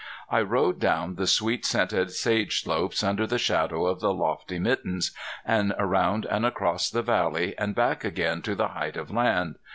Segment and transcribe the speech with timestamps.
[0.31, 5.11] I rode down the sweet scented sage slopes under the shadow of the lofty Mittens,
[5.45, 9.59] and around and across the valley, and back again to the height of land.